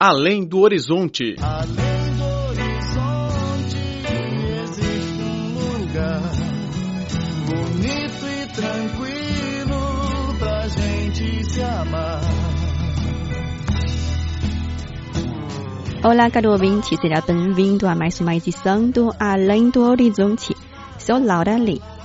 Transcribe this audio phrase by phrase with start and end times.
[0.00, 1.34] Além do Horizonte.
[1.42, 3.76] Além do horizonte
[4.62, 6.22] existe um lugar
[7.48, 12.20] bonito e tranquilo pra gente se amar.
[16.04, 20.54] Olá, caro ouvinte, seja bem-vindo a mais uma edição do Além do Horizonte.
[20.96, 21.97] Sou Laura Lee.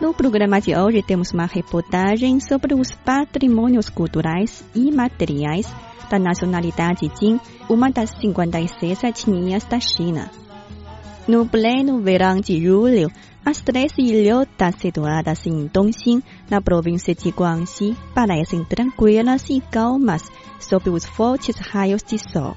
[0.00, 5.66] No programa de hoje temos uma reportagem sobre os patrimônios culturais e materiais
[6.08, 10.30] da nacionalidade Jin, uma das 56 etnias da China.
[11.26, 13.10] No pleno verão de julho,
[13.44, 20.22] as três ilhotas situadas em Dongxing, na província de Guangxi, parecem tranquilas e calmas
[20.60, 22.56] sob os fortes raios de sol.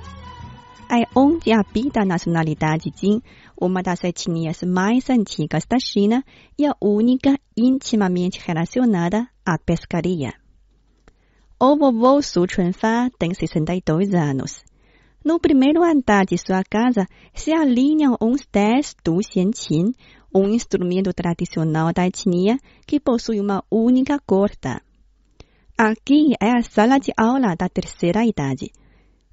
[0.94, 3.22] É onde habita a nacionalidade Jin,
[3.56, 6.22] uma das etnias mais antigas da China
[6.60, 10.34] e a única intimamente relacionada à pescaria.
[11.58, 14.66] O vovô Su Chunfa tem 62 anos.
[15.24, 19.94] No primeiro andar de sua casa se alinham uns 10 du xianqin,
[20.36, 24.82] um instrumento tradicional da etnia que possui uma única corda.
[25.78, 28.74] Aqui é a sala de aula da terceira idade.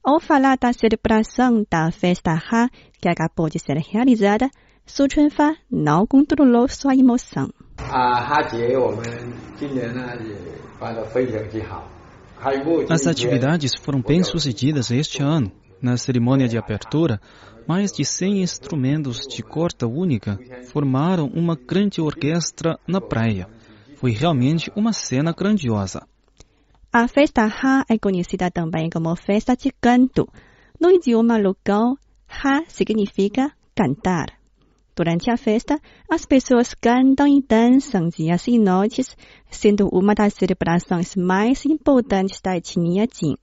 [0.09, 4.49] Ao falar da celebração da festa Ha, que é acabou de ser realizada,
[4.87, 7.51] Su Chunfa não controlou sua emoção.
[12.89, 15.53] As atividades foram bem sucedidas este ano.
[15.83, 17.21] Na cerimônia de abertura,
[17.69, 20.39] mais de 100 instrumentos de corda única
[20.73, 23.47] formaram uma grande orquestra na praia.
[23.97, 26.07] Foi realmente uma cena grandiosa.
[26.91, 30.27] A festa Ha é conhecida também como festa de canto.
[30.81, 34.39] No idioma local, Ha significa cantar.
[34.97, 35.79] Durante a festa,
[36.11, 39.15] as pessoas cantam e dançam dias e noites,
[39.51, 43.37] sendo uma das celebrações mais importantes da etnia Jin.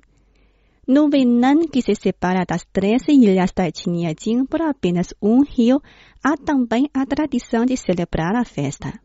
[0.87, 5.79] No Vietnã, que se separa das três ilhas da etnia Jin por apenas um rio,
[6.23, 9.04] há também a tradição de celebrar a festa.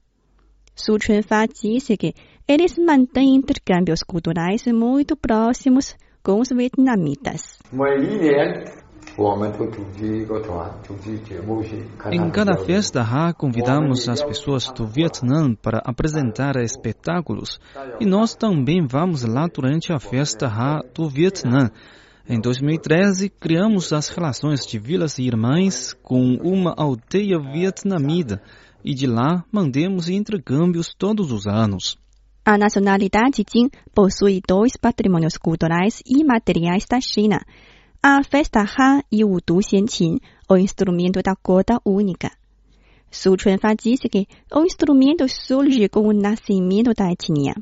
[0.81, 2.15] Suchenfa disse que
[2.49, 7.59] eles mantêm intercâmbios culturais muito próximos com os vietnamitas.
[12.11, 17.59] Em cada festa Ra convidamos as pessoas do Vietnã para apresentar espetáculos
[18.01, 21.71] e nós também vamos lá durante a festa Ra do Vietnã.
[22.29, 28.41] Em 2013, criamos as relações de vilas irmãs com uma aldeia vietnamita
[28.85, 31.99] e de lá mandemos intercâmbios todos os anos.
[32.45, 37.41] A nacionalidade Jin possui dois patrimônios culturais e materiais da China.
[38.03, 40.19] A festa Ha e o Du Xianqin,
[40.49, 42.31] o instrumento da corda única.
[43.11, 47.55] Su Chunfa disse que o instrumento surge com o nascimento da etnia.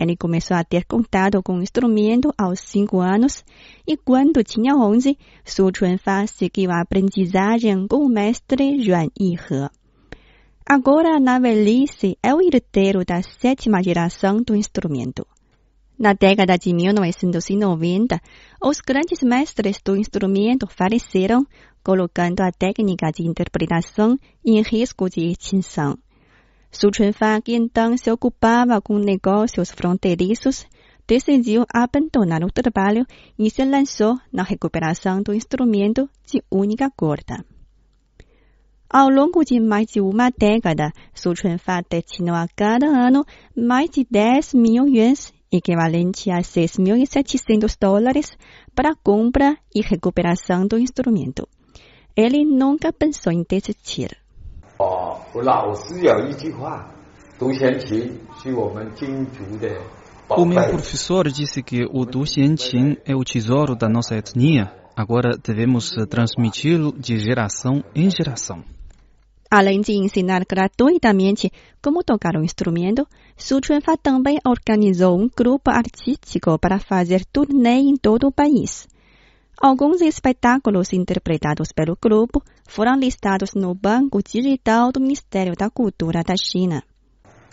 [0.00, 3.44] Ele começou a ter contato com o instrumento aos cinco anos
[3.86, 9.81] e quando tinha 11, Su Chunfa seguiu a aprendizagem com o mestre Yuan Yihe.
[10.64, 15.26] Agora, na velhice, é o herdeiro da sétima geração do instrumento.
[15.98, 18.20] Na década de 1990,
[18.62, 21.44] os grandes mestres do instrumento faleceram,
[21.84, 25.98] colocando a técnica de interpretação em risco de extinção.
[26.70, 30.64] Su Chunfa, que então se ocupava com negócios fronteiriços,
[31.06, 33.04] decidiu abandonar o trabalho
[33.38, 37.44] e se lançou na recuperação do instrumento de única corda.
[38.92, 43.24] Ao longo de mais de uma década, Suchunfa destinou a cada ano
[43.56, 48.36] mais de 10 mil yuans, equivalente a 6.700 dólares,
[48.74, 51.48] para a compra e recuperação do instrumento.
[52.14, 54.14] Ele nunca pensou em desistir.
[54.78, 55.16] Oh,
[60.36, 64.70] o meu professor disse que o Du Xianqin é o tesouro da nossa etnia.
[64.94, 68.62] Agora devemos transmiti-lo de geração em geração.
[69.51, 76.59] Além de ensinar gratuitamente como tocar o instrumento, Su Chunfa também organizou um grupo artístico
[76.59, 78.87] para fazer turnê em todo o país.
[79.59, 86.35] Alguns espetáculos interpretados pelo grupo foram listados no Banco Digital do Ministério da Cultura da
[86.35, 86.83] China.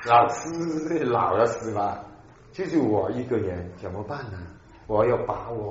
[0.05, 2.05] 老师老了死了，
[2.53, 4.39] 就是我一个人，怎么办呢？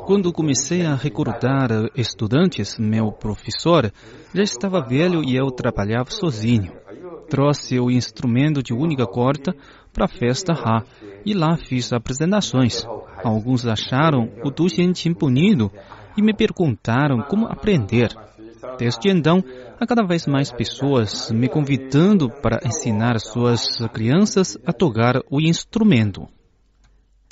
[0.06, 3.92] quando comecei a recrutar estudantes, meu professor
[4.32, 6.72] já estava velho e eu trabalhava sozinho.
[7.28, 9.52] Trouxe o instrumento de única corda
[9.92, 10.84] para a festa Ha
[11.26, 12.86] e lá fiz apresentações.
[13.24, 15.68] Alguns acharam o Duxianqin punido
[16.16, 18.10] e me perguntaram como aprender.
[18.78, 19.42] Desde então,
[19.80, 26.37] há cada vez mais pessoas me convidando para ensinar suas crianças a tocar o instrumento.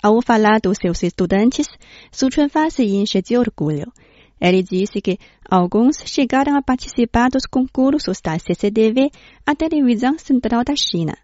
[0.03, 1.67] Ao falar dos seus estudantes,
[2.13, 3.93] Su Chunfa se enche de orgulho.
[4.41, 5.19] Ele disse que
[5.51, 9.11] alguns chegaram a participar dos concursos da CCTV,
[9.47, 11.17] a televisão central da China.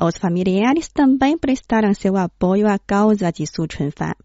[0.00, 4.16] Os familiares também prestaram seu apoio à causa de Su Chunfa.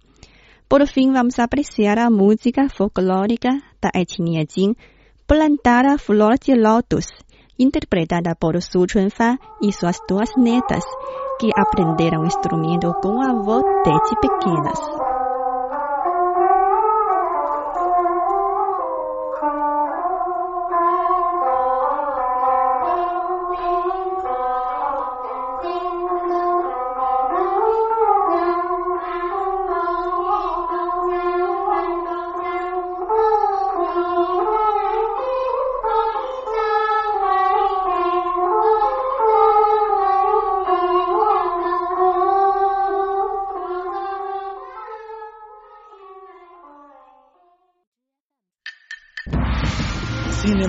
[0.67, 3.49] Por fim, vamos apreciar a música folclórica
[3.79, 4.75] da etnia Jin,
[5.27, 7.07] Plantar a Flor de Lótus,
[7.59, 10.83] interpretada por Su Chunfa e suas duas netas,
[11.39, 15.06] que aprenderam instrumento com a avó desde pequenas.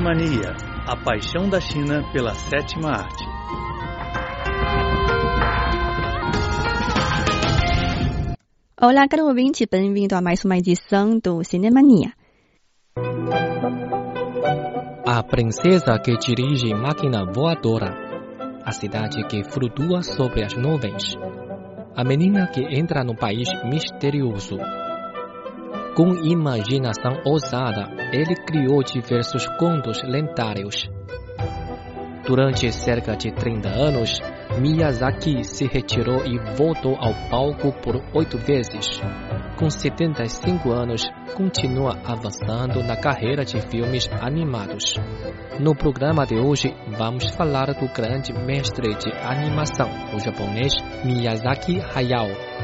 [0.08, 0.56] Cinemania,
[0.86, 3.24] a paixão da China pela sétima arte.
[8.80, 12.14] Olá, caro ouvinte, bem-vindo a mais uma edição do Cinemania.
[15.06, 17.94] A princesa que dirige máquina voadora.
[18.64, 21.18] A cidade que flutua sobre as nuvens.
[21.94, 24.56] A menina que entra no país misterioso.
[25.98, 30.88] Com imaginação ousada, ele criou diversos contos lendários.
[32.24, 34.20] Durante cerca de 30 anos,
[34.60, 39.00] Miyazaki se retirou e voltou ao palco por oito vezes.
[39.58, 41.02] Com 75 anos,
[41.34, 44.94] continua avançando na carreira de filmes animados.
[45.58, 50.74] No programa de hoje, vamos falar do grande mestre de animação, o japonês
[51.04, 52.57] Miyazaki Hayao.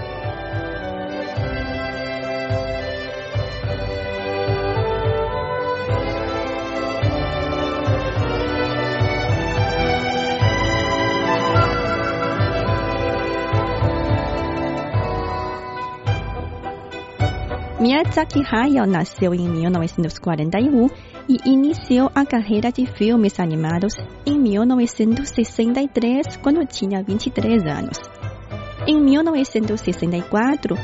[17.84, 20.86] Miyazaki Hayao nasceu em 1941
[21.28, 23.92] e iniciou a carreira de filmes animados
[24.25, 27.98] em 1963, quando tinha 23 anos.
[28.86, 30.78] Em 1964,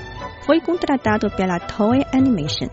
[0.45, 2.69] foi contratado pela Toei Animation.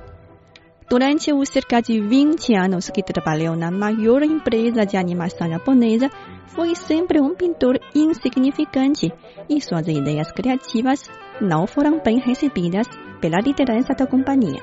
[0.90, 6.10] Durante os cerca de 20 anos que trabalhou na maior empresa de animação japonesa,
[6.48, 9.10] foi sempre um pintor insignificante
[9.50, 11.10] e suas ideias criativas
[11.40, 12.90] não foram bem recebidas
[13.20, 14.62] pela liderança da companhia.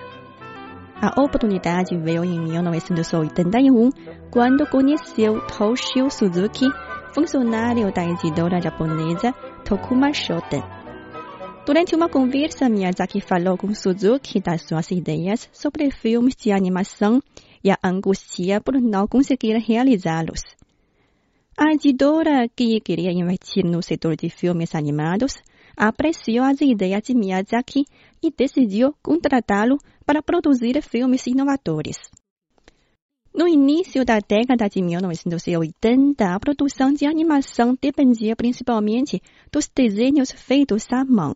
[1.00, 3.90] A oportunidade veio em 1981,
[4.30, 6.66] quando conheceu Toshio Suzuki,
[7.12, 9.32] funcionário da editora japonesa
[9.64, 10.62] Tokuma Shoten.
[11.66, 17.22] Durante uma conversa, Miyazaki falou com Suzuki das suas ideias sobre filmes de animação
[17.62, 20.40] e a angústia por não conseguir realizá-los.
[21.56, 25.36] A editora, que queria investir no setor de filmes animados,
[25.76, 27.84] apreciou as ideias de Miyazaki
[28.22, 31.96] e decidiu contratá-lo para produzir filmes inovadores.
[33.34, 40.86] No início da década de 1980, a produção de animação dependia principalmente dos desenhos feitos
[40.92, 41.34] à mão.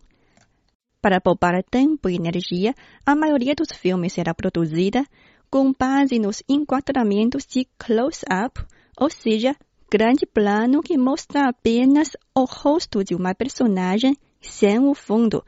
[1.00, 2.73] Para poupar tempo e energia,
[3.05, 5.05] a maioria dos filmes era produzida
[5.50, 8.60] com base nos enquadramentos de close-up,
[8.96, 9.56] ou seja,
[9.91, 15.44] grande plano que mostra apenas o rosto de uma personagem sem o fundo,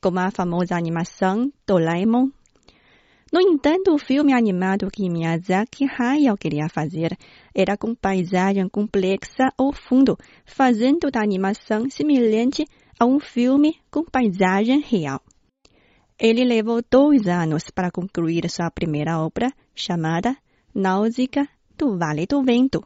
[0.00, 2.30] como a famosa animação Doraemon.
[3.30, 7.16] No entanto, o filme animado que Miyazaki Hayao queria fazer
[7.54, 10.16] era com paisagem complexa ao fundo,
[10.46, 12.66] fazendo da animação semelhante
[12.98, 15.20] a um filme com paisagem real.
[16.18, 20.36] Ele levou dois anos para concluir sua primeira obra, chamada
[20.74, 22.82] Náusea do Vale do Vento.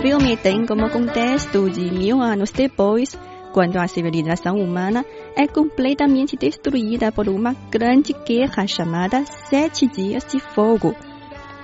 [0.00, 3.18] Filme tem como contexto de mil anos depois,
[3.52, 5.04] quando a civilização humana
[5.36, 10.94] é completamente destruída por uma grande guerra chamada Sete Dias de Fogo.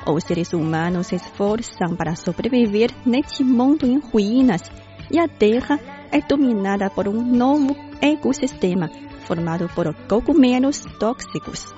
[0.07, 4.62] Os seres humanos se esforçam para sobreviver neste mundo em ruínas
[5.11, 5.79] e a Terra
[6.11, 8.91] é dominada por um novo ecossistema
[9.26, 11.73] formado por cogumelos tóxicos.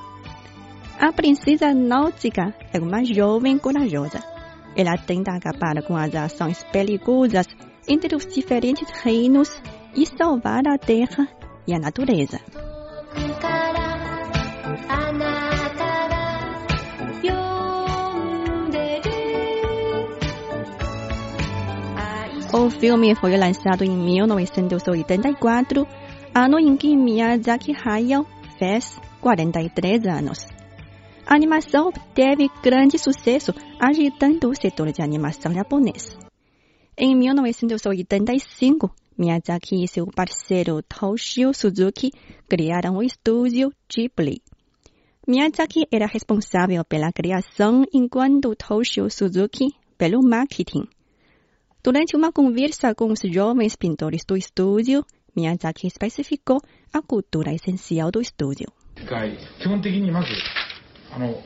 [0.99, 4.36] A princesa Náutica é uma jovem corajosa
[4.77, 7.47] Ela tenta acabar com as ações perigosas
[7.89, 9.51] entre os diferentes reinos
[9.95, 11.27] e salvar a terra
[11.67, 12.41] e a natureza.
[22.53, 25.87] O filme foi lançado em 1984,
[26.35, 28.27] ano em que Miyazaki Hayao
[28.59, 30.56] fez 43 anos.
[31.27, 36.17] A animação teve grande sucesso, agitando o setor de animação japonês.
[36.97, 42.13] Em 1985, Miyazaki e seu parceiro Toshio Suzuki
[42.49, 44.41] criaram o estúdio Ghibli.
[45.27, 50.85] Miyazaki era responsável pela criação, enquanto Toshio Suzuki pelo marketing.
[51.83, 55.05] Durante uma conversa com os jovens pintores do estúdio,
[55.37, 56.61] Miyazaki especificou
[56.93, 58.69] a cultura essencial do estúdio.
[61.16, 61.44] 基本的にまずあの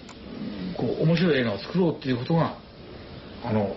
[0.77, 2.57] こう面白い映画を作ろうっていうことが
[3.43, 3.75] あの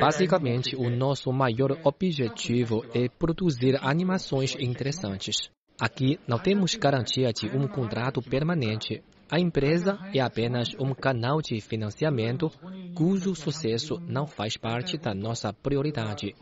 [0.00, 5.50] Basicamente, o nosso maior objetivo é produzir animações interessantes.
[5.78, 9.02] Aqui não temos garantia de um contrato permanente.
[9.29, 12.49] a empresa é apenas um canal de financiamento
[12.95, 16.33] cujo sucesso não faz parte da nossa prioridade.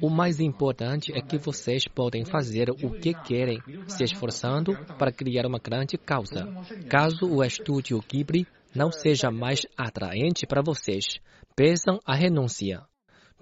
[0.00, 5.46] O mais importante é que vocês podem fazer o que querem, se esforçando para criar
[5.46, 6.46] uma grande causa.
[6.88, 11.18] Caso o estúdio Ghibli não seja mais atraente para vocês,
[11.56, 12.82] peçam a renúncia,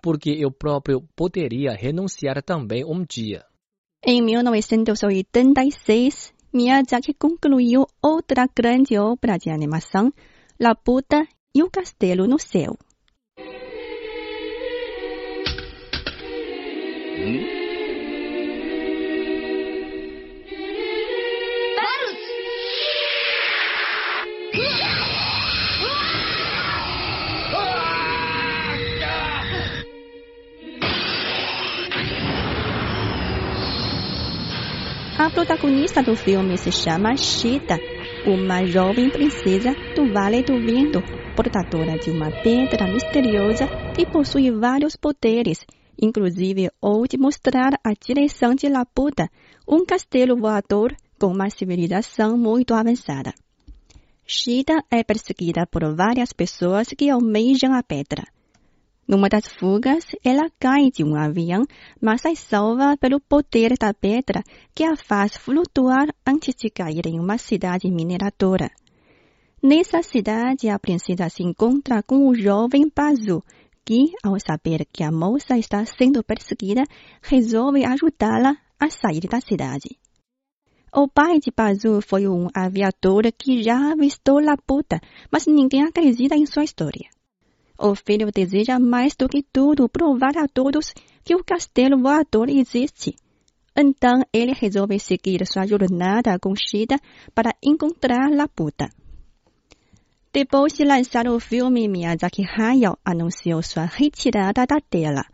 [0.03, 3.45] porque eu próprio poderia renunciar também um dia.
[4.03, 10.13] Em 1986, Miyazaki concluiu outra grande obra de animação,
[10.59, 12.77] Laputa e o Castelo no Céu.
[17.19, 17.60] Hum?
[35.61, 37.79] Protagonista do filme se chama Shida,
[38.27, 41.03] uma jovem princesa do Vale do Vento,
[41.37, 45.67] portadora de uma pedra misteriosa que possui vários poderes,
[46.01, 49.29] inclusive o de mostrar a direção de Laputa,
[49.69, 53.35] um castelo voador com uma civilização muito avançada.
[54.27, 58.25] Shida é perseguida por várias pessoas que almejam a pedra.
[59.11, 61.65] Numa das fugas, ela cai de um avião,
[62.01, 64.41] mas é salva pelo poder da pedra
[64.73, 68.71] que a faz flutuar antes de cair em uma cidade mineradora.
[69.61, 73.43] Nessa cidade, a princesa se encontra com o jovem Pazu,
[73.85, 76.85] que, ao saber que a moça está sendo perseguida,
[77.21, 79.99] resolve ajudá-la a sair da cidade.
[80.95, 85.01] O pai de Pazu foi um aviador que já avistou Laputa,
[85.33, 87.11] mas ninguém acredita em sua história.
[87.83, 90.93] O filho deseja mais do que tudo provar a todos
[91.25, 93.17] que o castelo voador existe.
[93.75, 97.01] Então ele resolve seguir sua jornada com Shida
[97.35, 98.91] para encontrar Laputa.
[100.31, 105.25] Depois de lançar o filme, Miyazaki Hayao anunciou sua retirada da tela.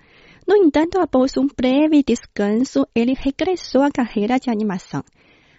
[0.47, 5.03] No entanto, após um breve descanso, ele regressou à carreira de animação.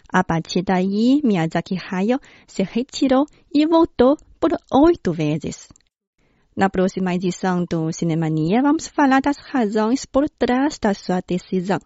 [0.10, 5.68] A partir daí, Miyazaki Hayao se retirou e voltou por oito vezes.
[6.58, 11.78] Na próxima edição do Cinemania, vamos falar das razões por trás da sua decisão.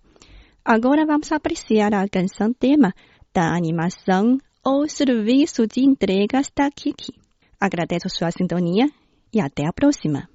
[0.63, 2.93] Agora vamos apreciar a canção tema
[3.33, 7.11] da animação ou serviço de entregas da Kiki.
[7.59, 8.87] Agradeço sua sintonia
[9.33, 10.29] e até a próxima.